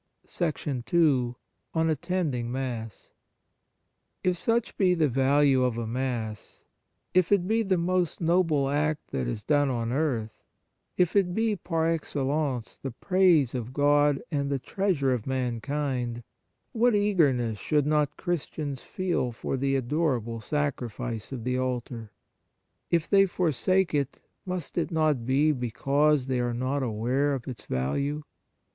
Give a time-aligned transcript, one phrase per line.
[0.01, 1.35] On the Exercises of Piety II
[1.75, 3.11] On attending Mass
[4.23, 6.65] If such be the value of a Mass,
[7.13, 10.43] if it be the most noble act that is done on earth,
[10.97, 16.23] if it be par excellence the praise of God and the treasure of mankind,
[16.71, 22.11] what eagerness should not Christians feel for the adorable Sacrifice of the altar?
[22.89, 27.47] If they for sake it, must it not be because they are not aware of
[27.47, 28.23] its value